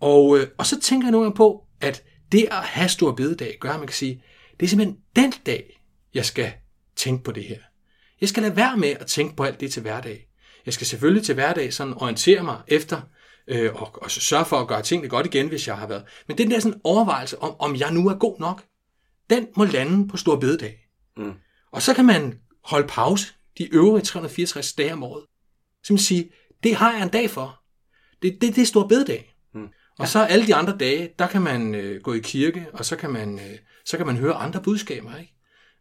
Og, 0.00 0.38
øh, 0.38 0.46
og 0.58 0.66
så 0.66 0.80
tænker 0.80 1.06
jeg 1.06 1.12
nogle 1.12 1.24
gange 1.24 1.36
på, 1.36 1.64
at 1.80 2.02
det 2.32 2.48
at 2.50 2.56
have 2.56 2.88
stor 2.88 3.12
bededag 3.12 3.56
gør, 3.60 3.70
at 3.70 3.78
man 3.78 3.86
kan 3.86 3.94
sige, 3.94 4.22
det 4.60 4.66
er 4.66 4.70
simpelthen 4.70 4.98
den 5.16 5.32
dag, 5.46 5.80
jeg 6.14 6.24
skal 6.24 6.52
tænke 6.98 7.24
på 7.24 7.32
det 7.32 7.44
her. 7.44 7.58
Jeg 8.20 8.28
skal 8.28 8.42
lade 8.42 8.56
være 8.56 8.76
med 8.76 8.88
at 8.88 9.06
tænke 9.06 9.36
på 9.36 9.44
alt 9.44 9.60
det 9.60 9.72
til 9.72 9.82
hverdag. 9.82 10.28
Jeg 10.66 10.74
skal 10.74 10.86
selvfølgelig 10.86 11.24
til 11.24 11.34
hverdag 11.34 11.72
sådan 11.72 11.94
orientere 11.94 12.42
mig 12.42 12.60
efter, 12.68 13.00
øh, 13.48 13.74
og, 13.74 14.02
og 14.02 14.10
sørge 14.10 14.44
for 14.44 14.56
at 14.56 14.68
gøre 14.68 14.82
tingene 14.82 15.08
godt 15.08 15.26
igen, 15.26 15.48
hvis 15.48 15.68
jeg 15.68 15.76
har 15.76 15.86
været. 15.86 16.04
Men 16.28 16.38
den 16.38 16.50
der 16.50 16.60
sådan 16.60 16.80
overvejelse 16.84 17.38
om, 17.38 17.56
om 17.58 17.76
jeg 17.76 17.92
nu 17.92 18.08
er 18.08 18.14
god 18.14 18.40
nok, 18.40 18.64
den 19.30 19.46
må 19.56 19.64
lande 19.64 20.08
på 20.08 20.16
stor 20.16 20.36
bededag. 20.36 20.88
Mm. 21.16 21.32
Og 21.72 21.82
så 21.82 21.94
kan 21.94 22.04
man 22.04 22.38
holde 22.64 22.88
pause 22.88 23.26
de 23.58 23.74
øvrige 23.74 24.04
364 24.04 24.72
dage 24.72 24.92
om 24.92 25.02
året. 25.02 25.24
Så 25.82 25.92
man 25.92 25.98
sige, 25.98 26.30
det 26.62 26.74
har 26.74 26.92
jeg 26.92 27.02
en 27.02 27.08
dag 27.08 27.30
for. 27.30 27.62
Det, 28.22 28.38
det, 28.40 28.56
det 28.56 28.62
er 28.62 28.66
stor 28.66 28.86
bededag. 28.86 29.34
Mm. 29.54 29.68
Og 29.98 30.08
så 30.08 30.18
alle 30.18 30.46
de 30.46 30.54
andre 30.54 30.76
dage, 30.78 31.10
der 31.18 31.26
kan 31.26 31.42
man 31.42 31.74
øh, 31.74 32.02
gå 32.02 32.12
i 32.12 32.18
kirke, 32.18 32.66
og 32.72 32.84
så 32.84 32.96
kan 32.96 33.10
man, 33.10 33.38
øh, 33.38 33.58
så 33.84 33.96
kan 33.96 34.06
man 34.06 34.16
høre 34.16 34.34
andre 34.34 34.62
budskaber. 34.62 35.16
Ikke? 35.16 35.37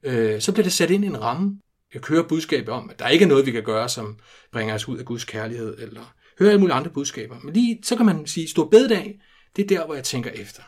Øh, 0.07 0.41
så 0.41 0.51
bliver 0.51 0.63
det 0.63 0.73
sat 0.73 0.91
ind 0.91 1.03
i 1.03 1.07
en 1.07 1.21
ramme. 1.21 1.59
Jeg 1.93 2.01
hører 2.09 2.27
budskaber 2.27 2.73
om, 2.73 2.89
at 2.89 2.99
der 2.99 3.07
ikke 3.07 3.23
er 3.23 3.29
noget, 3.29 3.45
vi 3.45 3.51
kan 3.51 3.63
gøre, 3.63 3.89
som 3.89 4.19
bringer 4.51 4.75
os 4.75 4.87
ud 4.87 4.97
af 4.97 5.05
Guds 5.05 5.25
kærlighed, 5.25 5.77
eller 5.79 6.15
høre 6.39 6.49
alle 6.49 6.59
mulige 6.59 6.75
andre 6.75 6.91
budskaber. 6.91 7.39
Men 7.43 7.53
lige, 7.53 7.79
så 7.83 7.95
kan 7.95 8.05
man 8.05 8.27
sige, 8.27 8.49
stor 8.49 8.65
bededag, 8.65 9.21
det 9.55 9.63
er 9.63 9.67
der, 9.77 9.85
hvor 9.85 9.95
jeg 9.95 10.03
tænker 10.03 10.29
efter. 10.29 10.61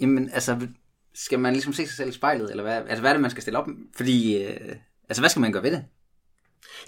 Jamen, 0.00 0.30
altså, 0.32 0.68
skal 1.14 1.38
man 1.38 1.52
ligesom 1.52 1.72
se 1.72 1.86
sig 1.86 1.96
selv 1.96 2.08
i 2.08 2.12
spejlet, 2.12 2.50
eller 2.50 2.62
hvad, 2.62 2.76
altså, 2.76 3.00
hvad 3.00 3.10
er 3.10 3.14
det, 3.14 3.20
man 3.20 3.30
skal 3.30 3.42
stille 3.42 3.58
op? 3.58 3.68
Fordi, 3.96 4.42
øh, 4.42 4.76
altså, 5.08 5.22
hvad 5.22 5.30
skal 5.30 5.40
man 5.40 5.52
gøre 5.52 5.62
ved 5.62 5.70
det? 5.70 5.84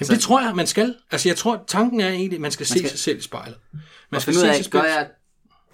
Jamen, 0.01 0.11
det 0.11 0.21
tror 0.21 0.41
jeg, 0.41 0.57
man 0.57 0.67
skal. 0.67 0.97
Altså, 1.11 1.29
jeg 1.29 1.37
tror, 1.37 1.65
tanken 1.67 2.01
er 2.01 2.09
egentlig, 2.09 2.37
at 2.37 2.41
man 2.41 2.51
skal, 2.51 2.65
man 2.65 2.67
skal 2.67 2.83
se 2.83 2.89
sig 2.89 2.99
selv 2.99 3.19
i 3.19 3.23
spejlet. 3.23 3.59
Man 4.11 4.21
skal 4.21 4.35
se 4.35 4.41
sig 4.41 4.73
gør 4.73 4.81
selv. 4.81 4.93
jeg, 4.93 5.11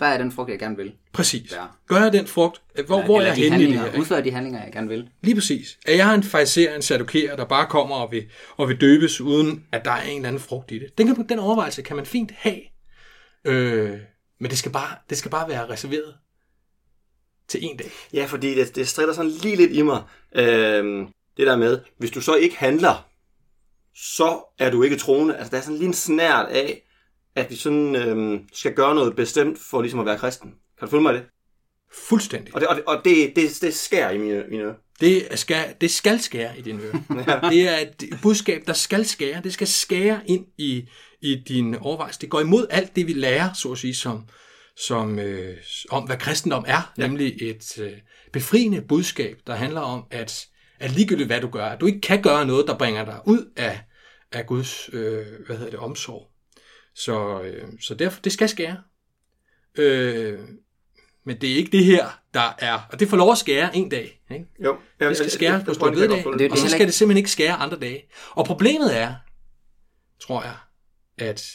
hvad 0.00 0.14
er 0.14 0.19
den 0.19 0.32
frugt, 0.32 0.50
jeg 0.50 0.58
gerne 0.58 0.76
vil? 0.76 0.93
Præcis. 1.12 1.52
Ja. 1.52 1.64
Gør 1.87 2.02
jeg 2.02 2.12
den 2.12 2.26
frugt? 2.26 2.62
Hvor, 2.87 3.02
hvor 3.02 3.14
er 3.14 3.19
eller 3.19 3.35
jeg 3.35 3.52
henne 3.52 3.62
i 3.62 3.67
det 3.67 3.79
her? 3.79 3.87
ikke? 3.87 3.99
Udføre 3.99 4.25
de 4.25 4.31
handlinger, 4.31 4.64
jeg 4.64 4.73
gerne 4.73 4.88
vil. 4.88 5.08
Lige 5.23 5.35
præcis. 5.35 5.79
Er 5.87 5.94
jeg 5.94 6.14
en 6.14 6.23
fariser, 6.23 6.75
en 6.75 6.82
saduker, 6.82 7.37
der 7.37 7.44
bare 7.44 7.67
kommer 7.67 7.97
og 7.97 8.12
vil, 8.12 8.25
og 8.56 8.69
vil 8.69 8.81
døbes, 8.81 9.20
uden 9.20 9.64
at 9.73 9.85
der 9.85 9.91
er 9.91 10.02
en 10.02 10.17
eller 10.17 10.29
anden 10.29 10.43
frugt 10.43 10.70
i 10.70 10.79
det? 10.79 10.99
Den, 10.99 11.06
kan, 11.06 11.29
den 11.29 11.38
overvejelse 11.38 11.83
kan 11.83 11.97
man 11.97 12.07
fint 12.07 12.33
have. 12.37 12.61
Øh, 13.45 13.99
men 14.40 14.50
det 14.50 14.59
skal, 14.59 14.73
bare, 14.73 14.97
det 15.11 15.19
skal 15.19 15.30
bare 15.30 15.49
være 15.49 15.69
reserveret 15.69 16.14
til 17.49 17.64
en 17.64 17.76
dag. 17.76 17.90
Ja, 18.12 18.25
fordi 18.25 18.54
det, 18.54 18.76
det 18.76 18.88
strider 18.88 19.12
sådan 19.12 19.30
lige 19.30 19.57
lidt 19.57 19.73
i 19.73 19.83
mig. 19.83 20.02
Øhm, 20.35 21.09
det 21.37 21.47
der 21.47 21.57
med, 21.57 21.80
hvis 21.99 22.11
du 22.11 22.21
så 22.21 22.35
ikke 22.35 22.57
handler, 22.57 23.09
så 23.95 24.54
er 24.59 24.71
du 24.71 24.83
ikke 24.83 24.97
troende. 24.97 25.37
Altså, 25.37 25.50
der 25.50 25.57
er 25.57 25.62
sådan 25.62 25.76
lige 25.76 25.88
en 25.88 25.95
snært 25.95 26.47
af, 26.47 26.83
at 27.34 27.50
vi 27.50 27.56
sådan 27.56 27.96
øhm, 27.96 28.49
skal 28.52 28.75
gøre 28.75 28.94
noget 28.94 29.16
bestemt 29.16 29.58
for 29.70 29.80
ligesom 29.80 30.00
at 30.00 30.06
være 30.06 30.18
kristen. 30.18 30.54
Kan 30.78 30.87
du 30.87 30.90
følge 30.90 31.02
mig 31.02 31.14
i 31.14 31.16
det? 31.16 31.25
Fuldstændig. 31.92 32.54
Og 32.54 32.60
det, 32.60 32.68
og 32.68 32.76
det, 32.76 32.84
og 32.84 33.00
det, 33.04 33.32
det, 33.37 33.58
det 33.60 33.75
skærer 33.75 34.10
i 34.10 34.18
mine, 34.18 34.44
mine 34.49 34.62
ører. 34.62 34.75
Det 35.00 35.38
skal, 35.38 35.75
det 35.80 35.90
skal 35.90 36.20
skære 36.20 36.58
i 36.58 36.62
dine 36.62 36.82
ører. 36.82 37.50
Det 37.50 37.68
er 37.68 37.78
et 37.78 38.18
budskab, 38.22 38.62
der 38.66 38.72
skal 38.72 39.06
skære. 39.06 39.40
Det 39.44 39.52
skal 39.52 39.66
skære 39.66 40.20
ind 40.26 40.46
i, 40.58 40.88
i 41.20 41.34
din 41.49 41.75
overvejelse. 41.75 42.20
Det 42.20 42.30
går 42.30 42.40
imod 42.40 42.66
alt 42.70 42.96
det, 42.96 43.06
vi 43.06 43.12
lærer, 43.12 43.52
så 43.52 43.72
at 43.72 43.78
sige, 43.78 43.94
som, 43.94 44.25
som, 44.76 45.18
øh, 45.18 45.56
om 45.90 46.04
hvad 46.04 46.16
kristendom 46.16 46.64
er. 46.66 46.92
Ja. 46.99 47.06
Nemlig 47.06 47.42
et 47.42 47.78
øh, 47.78 47.92
befriende 48.32 48.82
budskab, 48.82 49.38
der 49.46 49.54
handler 49.54 49.80
om, 49.80 50.04
at, 50.10 50.46
at 50.80 50.90
ligegyldigt 50.90 51.26
hvad 51.26 51.40
du 51.40 51.49
gør, 51.49 51.66
at 51.66 51.80
du 51.80 51.87
ikke 51.87 52.00
kan 52.00 52.22
gøre 52.22 52.46
noget, 52.46 52.66
der 52.66 52.78
bringer 52.78 53.04
dig 53.04 53.20
ud 53.26 53.52
af, 53.56 53.80
af 54.32 54.46
Guds 54.46 54.90
øh, 54.92 55.26
hvad 55.46 55.56
hedder 55.56 55.70
det, 55.70 55.78
omsorg. 55.78 56.29
Så, 56.94 57.42
øh, 57.42 57.68
så 57.80 57.94
derfor, 57.94 58.20
det 58.20 58.32
skal 58.32 58.49
skære. 58.49 58.82
Øh, 59.75 60.38
men 61.25 61.40
det 61.40 61.52
er 61.52 61.54
ikke 61.54 61.73
det 61.73 61.85
her, 61.85 62.09
der 62.35 62.54
er... 62.59 62.78
Og 62.92 63.00
det 63.00 63.09
får 63.09 63.16
lov 63.16 63.32
at 63.32 63.38
skære 63.38 63.76
en 63.76 63.88
dag. 63.88 64.20
Ikke? 64.30 64.47
Jo. 64.64 64.76
Ja, 65.00 65.09
Det 65.09 65.16
skal 65.16 65.30
skære 65.30 65.64
på 65.64 65.75
stor 65.75 65.87
jo 65.87 66.50
og 66.50 66.59
så 66.59 66.68
skal 66.68 66.87
det 66.87 66.94
simpelthen 66.94 67.16
ikke 67.16 67.30
skære 67.30 67.52
andre 67.54 67.78
dage. 67.78 68.02
Og 68.30 68.47
problemet 68.47 68.97
er, 68.97 69.14
tror 70.20 70.42
jeg, 70.42 70.56
at 71.18 71.50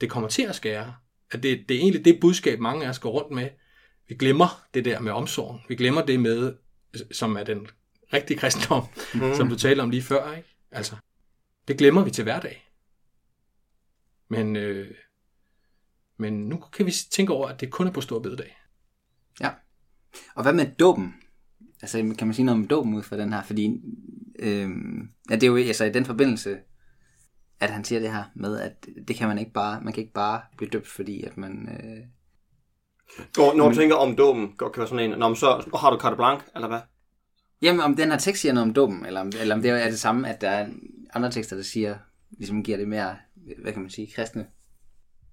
det 0.00 0.10
kommer 0.10 0.28
til 0.28 0.42
at 0.42 0.54
skære. 0.54 0.94
At 1.30 1.42
det, 1.42 1.64
det 1.68 1.76
er 1.76 1.80
egentlig 1.80 2.04
det 2.04 2.20
budskab, 2.20 2.60
mange 2.60 2.84
af 2.84 2.88
os 2.88 2.98
går 2.98 3.10
rundt 3.10 3.30
med. 3.30 3.48
Vi 4.08 4.14
glemmer 4.14 4.64
det 4.74 4.84
der 4.84 5.00
med 5.00 5.12
omsorgen. 5.12 5.60
Vi 5.68 5.76
glemmer 5.76 6.04
det 6.04 6.20
med, 6.20 6.54
som 7.12 7.36
er 7.36 7.44
den 7.44 7.66
rigtige 8.12 8.38
kristendom, 8.38 8.86
mm. 9.14 9.34
som 9.34 9.48
du 9.48 9.56
talte 9.56 9.80
om 9.80 9.90
lige 9.90 10.02
før. 10.02 10.32
Ikke? 10.32 10.56
Altså, 10.70 10.96
det 11.68 11.78
glemmer 11.78 12.04
vi 12.04 12.10
til 12.10 12.24
hverdag. 12.24 12.71
Men, 14.32 14.56
øh, 14.56 14.94
men 16.16 16.48
nu 16.48 16.56
kan 16.56 16.86
vi 16.86 16.92
tænke 17.10 17.32
over, 17.32 17.48
at 17.48 17.60
det 17.60 17.70
kun 17.70 17.86
er 17.86 17.90
på 17.90 18.00
stor 18.00 18.18
bededag. 18.18 18.56
Ja. 19.40 19.50
Og 20.34 20.42
hvad 20.42 20.52
med 20.52 20.66
dåben? 20.78 21.14
Altså, 21.82 22.14
kan 22.18 22.26
man 22.26 22.34
sige 22.34 22.46
noget 22.46 22.60
om 22.60 22.68
dåben 22.68 22.94
ud 22.94 23.02
fra 23.02 23.16
den 23.16 23.32
her? 23.32 23.42
Fordi, 23.42 23.80
øhm, 24.38 25.08
ja, 25.30 25.34
det 25.34 25.42
er 25.42 25.46
jo 25.46 25.56
altså, 25.56 25.84
i 25.84 25.92
den 25.92 26.04
forbindelse, 26.04 26.58
at 27.60 27.70
han 27.70 27.84
siger 27.84 28.00
det 28.00 28.12
her 28.12 28.24
med, 28.34 28.60
at 28.60 28.86
det 29.08 29.16
kan 29.16 29.28
man 29.28 29.38
ikke 29.38 29.52
bare, 29.52 29.80
man 29.80 29.92
kan 29.92 30.02
ikke 30.02 30.14
bare 30.14 30.40
blive 30.56 30.70
døbt, 30.70 30.88
fordi 30.88 31.22
at 31.22 31.36
man... 31.36 31.68
Øh, 31.72 32.04
Når, 33.36 33.54
når 33.56 33.68
du 33.68 33.74
tænker 33.74 33.96
om 33.96 34.16
dåben, 34.16 34.52
godt 34.56 34.72
kan 34.72 34.80
være 34.80 34.88
sådan 34.88 35.12
en, 35.12 35.18
Nå, 35.18 35.34
så 35.34 35.70
har 35.76 35.90
du 35.90 35.98
carte 35.98 36.16
blanche, 36.16 36.48
eller 36.54 36.68
hvad? 36.68 36.80
Jamen, 37.62 37.80
om 37.80 37.96
den 37.96 38.10
her 38.10 38.18
tekst 38.18 38.42
siger 38.42 38.52
noget 38.52 38.68
om 38.68 38.74
dåben, 38.74 39.06
eller, 39.06 39.20
om, 39.20 39.32
eller 39.40 39.54
om 39.54 39.62
det 39.62 39.70
er 39.70 39.90
det 39.90 40.00
samme, 40.00 40.28
at 40.28 40.40
der 40.40 40.50
er 40.50 40.68
andre 41.14 41.30
tekster, 41.30 41.56
der 41.56 41.62
siger, 41.62 41.98
ligesom 42.30 42.62
giver 42.62 42.78
det 42.78 42.88
mere, 42.88 43.16
hvad 43.62 43.72
kan 43.72 43.82
man 43.82 43.90
sige, 43.90 44.12
kristne. 44.14 44.46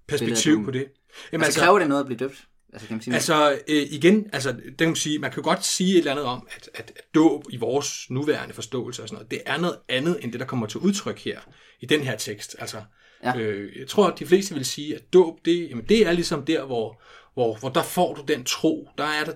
Perspektiv 0.06 0.64
på 0.64 0.70
det. 0.70 0.86
Jamen, 1.32 1.44
altså, 1.44 1.60
kræver 1.60 1.78
det 1.78 1.88
noget 1.88 2.00
at 2.00 2.06
blive 2.06 2.18
døbt? 2.18 2.46
Altså, 2.72 2.88
kan 2.88 2.96
man 2.96 3.02
sige 3.02 3.14
altså 3.14 3.50
øh, 3.68 3.86
igen, 3.90 4.30
altså, 4.32 4.52
det 4.52 4.78
kan 4.78 4.88
man, 4.88 4.96
sige, 4.96 5.18
man 5.18 5.32
kan 5.32 5.42
godt 5.42 5.64
sige 5.64 5.92
et 5.92 5.98
eller 5.98 6.10
andet 6.10 6.24
om, 6.24 6.48
at, 6.56 6.70
at 6.74 6.92
dåb 7.14 7.44
i 7.50 7.56
vores 7.56 8.10
nuværende 8.10 8.54
forståelse 8.54 9.02
og 9.02 9.08
sådan 9.08 9.16
noget, 9.16 9.30
det 9.30 9.40
er 9.46 9.58
noget 9.58 9.76
andet, 9.88 10.18
end 10.20 10.32
det, 10.32 10.40
der 10.40 10.46
kommer 10.46 10.66
til 10.66 10.80
udtryk 10.80 11.18
her, 11.18 11.40
i 11.80 11.86
den 11.86 12.00
her 12.00 12.16
tekst. 12.16 12.56
Altså, 12.58 12.82
ja. 13.24 13.36
øh, 13.36 13.80
jeg 13.80 13.88
tror, 13.88 14.06
at 14.06 14.18
de 14.18 14.26
fleste 14.26 14.54
vil 14.54 14.64
sige, 14.64 14.94
at 14.94 15.12
dåb, 15.12 15.44
det, 15.44 15.70
jamen, 15.70 15.84
det 15.88 16.06
er 16.06 16.12
ligesom 16.12 16.44
der, 16.44 16.64
hvor, 16.64 17.02
hvor, 17.34 17.56
hvor 17.56 17.68
der 17.68 17.82
får 17.82 18.14
du 18.14 18.22
den 18.28 18.44
tro, 18.44 18.88
der 18.98 19.04
er 19.04 19.24
der 19.24 19.32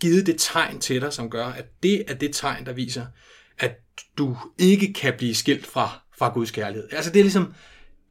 givet 0.00 0.26
det 0.26 0.34
tegn 0.38 0.80
til 0.80 1.00
dig, 1.00 1.12
som 1.12 1.30
gør, 1.30 1.46
at 1.46 1.66
det 1.82 2.10
er 2.10 2.14
det 2.14 2.34
tegn, 2.34 2.66
der 2.66 2.72
viser, 2.72 3.06
at 3.58 3.80
du 4.18 4.36
ikke 4.58 4.92
kan 4.92 5.14
blive 5.18 5.34
skilt 5.34 5.66
fra, 5.66 6.00
fra 6.16 6.32
Guds 6.32 6.50
kærlighed. 6.50 6.88
Altså 6.92 7.12
det 7.12 7.20
er 7.20 7.24
ligesom, 7.24 7.54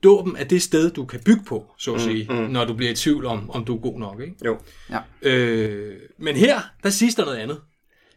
dåben 0.04 0.36
er 0.36 0.44
det 0.44 0.62
sted, 0.62 0.92
du 0.92 1.06
kan 1.06 1.20
bygge 1.25 1.44
på, 1.44 1.74
så 1.77 1.94
at 1.94 2.01
mm, 2.01 2.08
sige, 2.08 2.27
mm, 2.30 2.36
mm. 2.36 2.50
når 2.50 2.66
du 2.66 2.74
bliver 2.74 2.92
i 2.92 2.96
tvivl 2.96 3.25
om, 3.25 3.50
om 3.50 3.66
du 3.66 3.75
er 3.75 3.82
god 3.82 4.00
nok. 4.00 4.22
Ikke? 4.22 4.36
Jo. 4.46 4.60
Ja. 4.89 5.00
Øh, 5.22 6.00
men 6.18 6.36
her, 6.36 6.62
der 6.84 6.89
siges 6.89 7.16
der 7.16 7.25
noget 7.25 7.38
andet. 7.38 7.62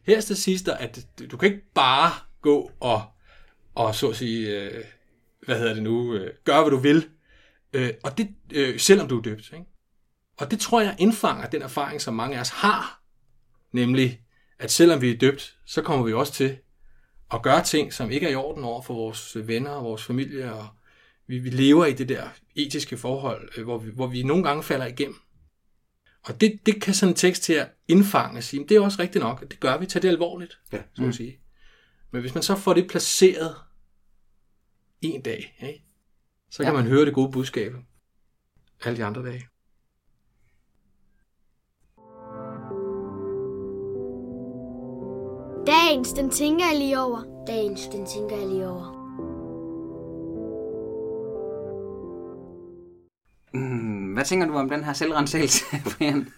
Her 0.07 0.21
der 0.21 0.35
siges 0.35 0.63
der, 0.63 0.75
at 0.75 1.07
du 1.31 1.37
kan 1.37 1.49
ikke 1.49 1.65
bare 1.75 2.11
gå 2.43 2.71
og, 2.81 3.03
og 3.75 3.95
så 3.95 4.09
at 4.09 4.17
sige, 4.17 4.61
øh, 4.61 4.85
hvad 5.47 5.59
hedder 5.59 5.75
det 5.75 5.83
nu, 5.83 6.15
øh, 6.15 6.31
gøre 6.45 6.63
hvad 6.63 6.71
du 6.71 6.77
vil, 6.77 7.09
øh, 7.73 7.91
og 8.03 8.19
det, 8.19 8.29
øh, 8.53 8.79
selvom 8.79 9.09
du 9.09 9.19
er 9.19 9.23
døbt. 9.23 9.53
Ikke? 9.53 9.65
Og 10.39 10.51
det 10.51 10.61
tror 10.61 10.81
jeg 10.81 10.97
indfanger 10.99 11.47
den 11.47 11.63
erfaring, 11.63 12.01
som 12.01 12.15
mange 12.15 12.37
af 12.37 12.41
os 12.41 12.49
har, 12.49 13.03
nemlig, 13.73 14.21
at 14.59 14.71
selvom 14.71 15.01
vi 15.01 15.11
er 15.11 15.19
døbt, 15.19 15.57
så 15.67 15.83
kommer 15.83 16.07
vi 16.07 16.13
også 16.13 16.33
til 16.33 16.57
at 17.33 17.43
gøre 17.43 17.65
ting, 17.65 17.93
som 17.93 18.11
ikke 18.11 18.27
er 18.27 18.31
i 18.31 18.35
orden 18.35 18.65
over 18.65 18.83
for 18.83 18.95
vores 18.95 19.37
venner 19.47 19.71
og 19.71 19.85
vores 19.85 20.05
familie 20.05 20.55
og 20.55 20.67
vi, 21.31 21.39
vi 21.39 21.51
lever 21.51 21.87
i 21.87 21.93
det 21.93 22.09
der 22.09 22.29
etiske 22.57 22.97
forhold, 22.97 23.49
øh, 23.57 23.65
hvor 23.65 23.79
vi, 23.79 23.91
hvor 23.91 24.07
vi 24.07 24.23
nogle 24.23 24.45
gange 24.45 24.63
falder 24.63 24.87
igennem. 24.87 25.17
Og 26.23 26.41
det, 26.41 26.61
det 26.67 26.83
kan 26.83 26.95
sådan 26.95 27.13
en 27.13 27.17
tekst 27.17 27.47
her 27.47 27.67
indfange 27.89 28.39
og 28.39 28.43
sige, 28.43 28.67
det 28.69 28.77
er 28.77 28.81
også 28.81 29.03
rigtigt 29.03 29.25
nok, 29.25 29.43
at 29.43 29.51
det 29.51 29.61
gør 29.61 29.79
vi, 29.79 29.87
tager 29.87 30.01
det 30.01 30.09
alvorligt, 30.09 30.59
ja. 30.73 30.83
så 30.95 31.03
mm. 31.03 31.13
sige. 31.13 31.41
Men 32.11 32.21
hvis 32.21 32.35
man 32.35 32.43
så 32.43 32.57
får 32.57 32.75
det 32.75 32.89
placeret 32.89 33.55
en 35.01 35.23
dag, 35.23 35.59
ikke? 35.63 35.85
så 36.51 36.63
kan 36.63 36.73
ja. 36.73 36.81
man 36.81 36.87
høre 36.87 37.05
det 37.05 37.15
gode 37.15 37.33
budskab 37.33 37.73
alle 38.85 38.97
de 38.97 39.05
andre 39.05 39.23
dage. 39.23 39.49
Dagens, 45.67 46.13
den 46.13 46.31
tænker 46.31 46.65
jeg 46.67 46.79
lige 46.79 47.01
over. 47.01 47.45
Dagens, 47.47 47.81
den 47.87 48.07
tænker 48.07 48.37
jeg 48.37 48.49
lige 48.49 48.69
over. 48.69 49.00
Hvad 54.21 54.27
tænker 54.27 54.47
du 54.47 54.55
om 54.55 54.69
den 54.69 54.85
her 54.85 54.93
selvrensagelse, 54.93 55.65
Brian? 55.99 56.33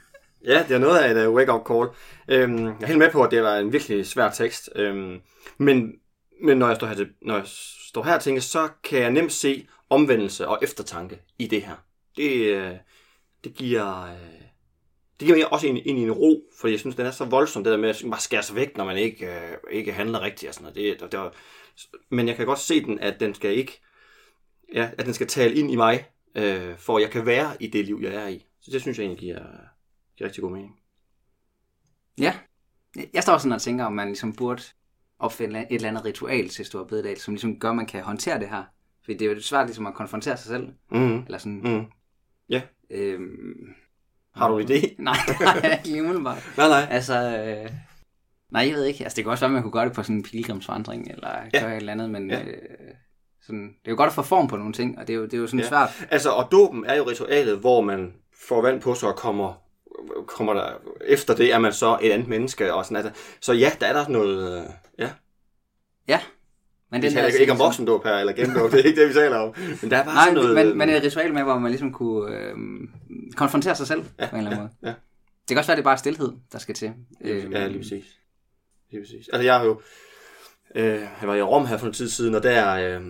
Ja, 0.44 0.64
det 0.68 0.74
er 0.74 0.78
noget 0.78 0.98
af 0.98 1.10
et 1.10 1.26
uh, 1.26 1.34
wake-up 1.34 1.66
call. 1.68 1.88
Øhm, 2.28 2.64
jeg 2.64 2.82
er 2.82 2.86
helt 2.86 2.98
med 2.98 3.10
på, 3.10 3.22
at 3.22 3.30
det 3.30 3.42
var 3.42 3.56
en 3.56 3.72
virkelig 3.72 4.06
svær 4.06 4.30
tekst. 4.30 4.70
Øhm, 4.76 5.20
men, 5.58 5.92
men 6.44 6.58
når 6.58 6.66
jeg 6.66 6.76
står 6.76 6.86
her, 6.86 6.94
til, 6.94 7.08
når 7.22 7.34
jeg 7.34 7.44
står 7.88 8.02
her 8.02 8.14
og 8.14 8.20
tænker, 8.20 8.42
så 8.42 8.68
kan 8.84 8.98
jeg 8.98 9.10
nemt 9.10 9.32
se 9.32 9.66
omvendelse 9.90 10.48
og 10.48 10.58
eftertanke 10.62 11.18
i 11.38 11.46
det 11.46 11.62
her. 11.62 11.74
Det, 12.16 12.32
øh, 12.32 12.72
det 13.44 13.54
giver... 13.54 14.04
Øh, 14.04 14.42
det 15.20 15.26
giver 15.26 15.36
mig 15.36 15.52
også 15.52 15.66
ind, 15.66 15.78
ind 15.78 15.98
i 15.98 16.02
en 16.02 16.12
ro, 16.12 16.42
for 16.60 16.68
jeg 16.68 16.80
synes, 16.80 16.96
den 16.96 17.06
er 17.06 17.10
så 17.10 17.24
voldsom, 17.24 17.64
det 17.64 17.70
der 17.70 17.78
med 17.78 17.88
at 17.88 18.02
bare 18.10 18.20
skære 18.20 18.42
sig 18.42 18.56
væk, 18.56 18.76
når 18.76 18.84
man 18.84 18.96
ikke, 18.96 19.26
øh, 19.26 19.56
ikke 19.70 19.92
handler 19.92 20.20
rigtigt 20.22 20.48
og 20.48 20.54
sådan 20.54 20.62
noget. 20.62 20.76
Det, 20.76 21.00
det, 21.00 21.12
det 21.12 21.20
var, 21.20 21.34
men 22.10 22.28
jeg 22.28 22.36
kan 22.36 22.46
godt 22.46 22.58
se 22.58 22.84
den, 22.84 22.98
at 22.98 23.20
den 23.20 23.34
skal 23.34 23.56
ikke, 23.56 23.80
ja, 24.74 24.90
at 24.98 25.06
den 25.06 25.14
skal 25.14 25.26
tale 25.26 25.54
ind 25.54 25.70
i 25.70 25.76
mig, 25.76 26.06
øh, 26.34 26.78
for 26.78 26.98
jeg 26.98 27.10
kan 27.10 27.26
være 27.26 27.62
i 27.62 27.66
det 27.66 27.84
liv, 27.84 28.00
jeg 28.02 28.14
er 28.14 28.28
i. 28.28 28.46
Så 28.60 28.70
det 28.70 28.80
synes 28.80 28.98
jeg 28.98 29.04
egentlig 29.04 29.20
giver, 29.20 29.42
giver 30.16 30.28
rigtig 30.28 30.42
god 30.42 30.52
mening. 30.52 30.80
Ja. 32.18 32.34
Jeg 33.14 33.22
står 33.22 33.38
sådan 33.38 33.52
og 33.52 33.62
tænker, 33.62 33.84
om 33.84 33.92
man 33.92 34.06
ligesom 34.06 34.32
burde 34.32 34.62
opfinde 35.18 35.60
et 35.60 35.66
eller 35.74 35.88
andet 35.88 36.04
ritual 36.04 36.48
til 36.48 36.64
Stor 36.64 36.84
Bededag, 36.84 37.20
som 37.20 37.34
ligesom 37.34 37.60
gør, 37.60 37.70
at 37.70 37.76
man 37.76 37.86
kan 37.86 38.02
håndtere 38.02 38.40
det 38.40 38.48
her. 38.48 38.64
Fordi 39.04 39.18
det 39.18 39.30
er 39.30 39.34
jo 39.34 39.40
svært 39.40 39.66
ligesom 39.66 39.86
at 39.86 39.94
konfrontere 39.94 40.36
sig 40.36 40.46
selv. 40.46 40.72
Mm. 40.90 41.18
Eller 41.18 41.38
sådan. 41.38 41.60
Mm. 41.64 41.84
Ja. 42.48 42.62
Øhm, 42.90 43.74
har 44.34 44.48
du 44.48 44.58
en 44.58 44.68
idé? 44.68 44.94
nej, 45.02 45.16
nej, 45.40 45.72
ikke 45.72 45.88
lige 45.88 46.02
umiddelbart. 46.02 46.52
nej, 46.56 46.68
nej. 46.68 46.86
Altså, 46.90 47.14
øh, 47.14 47.70
nej, 48.50 48.66
jeg 48.66 48.74
ved 48.74 48.84
ikke. 48.84 49.04
Altså, 49.04 49.16
det 49.16 49.24
kan 49.24 49.30
også 49.30 49.42
være, 49.42 49.50
at 49.50 49.52
man 49.52 49.62
kunne 49.62 49.72
gøre 49.72 49.84
det 49.84 49.92
på 49.92 50.02
sådan 50.02 50.16
en 50.16 50.22
pilgrimsvandring, 50.22 51.10
eller 51.10 51.30
ja. 51.54 51.60
gøre 51.60 51.70
et 51.72 51.76
eller 51.76 51.92
andet, 51.92 52.10
men 52.10 52.30
ja. 52.30 52.44
øh, 52.44 52.94
sådan, 53.46 53.68
det 53.68 53.87
er 53.87 53.90
jo 53.90 53.96
godt 53.96 54.08
at 54.08 54.14
få 54.14 54.22
form 54.22 54.49
på 54.49 54.56
nogle 54.56 54.72
ting, 54.72 54.99
og 54.99 55.06
det 55.06 55.12
er 55.12 55.16
jo, 55.16 55.25
det 55.25 55.34
er 55.34 55.38
jo 55.38 55.46
sådan 55.46 55.61
ja. 55.61 55.68
svært. 55.68 56.06
Altså, 56.11 56.30
og 56.30 56.49
dåben 56.52 56.84
er 56.87 56.96
jo 56.96 57.08
ritualet, 57.08 57.58
hvor 57.58 57.80
man 57.80 58.12
får 58.49 58.62
vand 58.62 58.80
på 58.80 58.94
sig 58.94 59.08
og 59.08 59.16
kommer, 59.16 59.62
kommer 60.26 60.54
der, 60.54 60.72
efter 61.04 61.34
det 61.34 61.52
er 61.52 61.58
man 61.58 61.72
så 61.72 61.99
et 62.02 62.11
andet 62.11 62.28
menneske 62.28 62.75
og 62.75 62.84
sådan 62.84 62.96
altså. 62.96 63.22
Så 63.40 63.52
ja, 63.52 63.70
der 63.80 63.87
er 63.87 63.92
der 63.92 64.08
noget, 64.08 64.58
øh, 64.58 64.64
ja. 64.99 65.11
Ja. 66.08 66.20
Men 66.90 67.02
vi 67.02 67.11
taler 67.11 67.26
ikke, 67.26 67.40
ikke 67.40 67.52
om 67.52 67.58
voksendåb 67.58 68.04
her, 68.04 68.14
eller 68.14 68.32
gendåb, 68.32 68.70
det 68.72 68.80
er 68.80 68.84
ikke 68.84 69.00
det, 69.00 69.08
vi 69.08 69.14
taler 69.14 69.37
om. 69.37 69.54
Men 69.82 69.90
der 69.90 69.96
er 69.96 70.04
bare 70.04 70.14
Nej, 70.14 70.25
sådan 70.25 70.34
noget... 70.34 70.66
Men, 70.66 70.78
men 70.78 70.88
et 70.88 71.02
ritual 71.02 71.34
med, 71.34 71.42
hvor 71.42 71.58
man 71.58 71.70
ligesom 71.70 71.92
kunne 71.92 72.37
øh, 72.37 72.54
konfrontere 73.37 73.75
sig 73.75 73.87
selv 73.87 74.04
ja, 74.20 74.30
på 74.30 74.37
en 74.37 74.46
eller 74.46 74.50
anden 74.50 74.52
ja, 74.52 74.61
måde. 74.61 74.70
Ja. 74.82 74.94
Det 75.49 75.49
kan 75.49 75.58
også 75.58 75.68
være, 75.68 75.76
det 75.76 75.82
er 75.82 75.90
bare 75.90 75.99
stillhed, 75.99 76.32
der 76.52 76.58
skal 76.58 76.75
til. 76.75 76.92
Ja, 77.25 77.66
lige 77.66 77.78
præcis. 77.78 78.04
Lige 78.90 79.02
præcis. 79.02 79.28
Altså, 79.28 79.42
jeg 79.42 79.58
har 79.58 79.64
jo... 79.64 79.80
Øh, 80.75 81.00
jeg 81.20 81.28
var 81.28 81.34
i 81.34 81.42
Rom 81.42 81.66
her 81.66 81.76
for 81.76 81.87
en 81.87 81.92
tid 81.92 82.08
siden, 82.08 82.34
og 82.34 82.42
der... 82.42 82.75
Øh, 82.75 83.02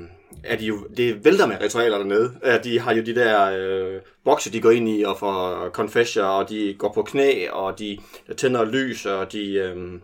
er 0.44 0.56
de 0.56 0.66
jo, 0.66 0.86
det 0.96 1.24
vælter 1.24 1.46
med 1.46 1.60
ritualer 1.60 1.98
dernede. 1.98 2.60
De 2.64 2.80
har 2.80 2.94
jo 2.94 3.02
de 3.02 3.14
der 3.14 3.50
øh, 3.58 4.00
bokse, 4.24 4.52
de 4.52 4.60
går 4.60 4.70
ind 4.70 4.88
i 4.88 5.02
og 5.02 5.18
får 5.18 5.68
confessor, 5.70 6.22
og 6.22 6.48
de 6.48 6.74
går 6.78 6.92
på 6.92 7.02
knæ, 7.02 7.48
og 7.50 7.78
de 7.78 7.98
tænder 8.36 8.64
lys, 8.64 9.06
og 9.06 9.32
de 9.32 9.52
øh, 9.52 10.00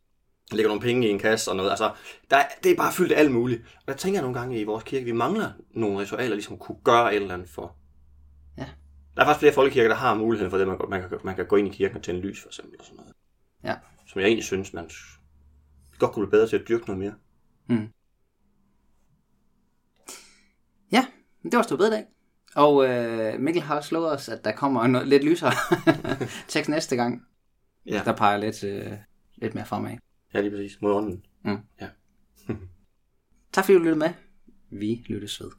lægger 0.53 0.69
nogle 0.69 0.83
penge 0.83 1.09
i 1.09 1.11
en 1.11 1.19
kasse 1.19 1.51
og 1.51 1.57
noget. 1.57 1.71
Altså, 1.71 1.91
der, 2.31 2.37
det 2.65 2.73
er 2.73 2.77
bare 2.77 2.93
fyldt 2.93 3.13
af 3.13 3.19
alt 3.19 3.31
muligt. 3.31 3.63
Og 3.77 3.89
der 3.89 3.95
tænker 3.95 4.19
jeg 4.19 4.23
nogle 4.23 4.39
gange 4.39 4.61
i 4.61 4.65
vores 4.65 4.85
kirke, 4.85 5.05
vi 5.05 5.13
mangler 5.13 5.51
nogle 5.71 5.99
ritualer, 5.99 6.35
ligesom 6.35 6.59
kunne 6.59 6.79
gøre 6.85 7.15
et 7.15 7.23
eller 7.23 7.35
andet 7.35 7.49
for. 7.49 7.77
Ja. 8.59 8.67
Der 9.17 9.23
er 9.23 9.27
faktisk 9.27 9.41
flere 9.41 9.55
folkekirker, 9.55 9.89
der 9.89 9.97
har 9.97 10.15
muligheden 10.15 10.51
for 10.51 10.59
det, 10.59 10.69
man, 10.69 10.77
man, 10.89 11.01
kan, 11.09 11.19
man 11.25 11.37
kan 11.37 11.47
gå 11.47 11.57
ind 11.57 11.69
i 11.69 11.77
kirken 11.77 11.97
og 11.97 12.03
tænde 12.03 12.21
lys, 12.21 12.43
for 12.43 12.49
eksempel. 12.49 12.77
Og 12.79 12.85
sådan 12.85 12.97
noget. 12.97 13.13
Ja. 13.65 13.75
Som 14.07 14.21
jeg 14.21 14.27
egentlig 14.27 14.45
synes, 14.45 14.73
man 14.73 14.91
godt 15.99 16.13
kunne 16.13 16.27
blive 16.27 16.31
bedre 16.31 16.49
til 16.49 16.57
at 16.57 16.69
dyrke 16.69 16.87
noget 16.87 16.99
mere. 16.99 17.15
Mm. 17.67 17.89
Ja, 20.93 21.07
det 21.43 21.57
var 21.57 21.63
stor 21.63 21.77
bededag. 21.77 22.05
Og 22.55 22.89
øh, 22.89 23.41
Mikkel 23.41 23.63
har 23.63 23.77
også 23.77 23.95
lovet 23.95 24.13
os, 24.13 24.29
at 24.29 24.45
der 24.45 24.53
kommer 24.53 24.83
en 24.83 25.09
lidt 25.09 25.25
lysere 25.25 25.53
tekst 26.49 26.71
næste 26.71 26.97
gang. 26.97 27.23
Ja. 27.87 28.03
Der 28.05 28.17
peger 28.17 28.37
lidt, 28.37 28.65
øh, 28.65 28.93
lidt 29.37 29.55
mere 29.55 29.67
fremad. 29.67 29.97
Ja, 30.35 30.41
lige 30.41 30.51
præcis. 30.51 30.83
Mod 30.83 30.93
ånden. 30.93 31.25
Mm. 31.45 31.59
Ja. 31.81 31.89
tak 33.53 33.65
fordi 33.65 33.73
du 33.75 33.79
lyttede 33.79 33.99
med. 33.99 34.11
Vi 34.71 35.05
lyttes 35.09 35.41
ved. 35.41 35.51